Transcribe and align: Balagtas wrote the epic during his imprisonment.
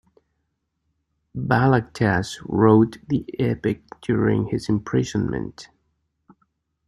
Balagtas 1.37 2.39
wrote 2.47 2.97
the 3.09 3.23
epic 3.37 3.83
during 4.01 4.47
his 4.47 4.67
imprisonment. 4.67 5.69